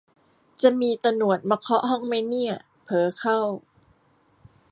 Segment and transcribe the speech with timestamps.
[0.61, 2.53] จะมีตะหนวดมาเคาะห้องมั้ยเนี่ย
[2.83, 3.39] เผลอเข้า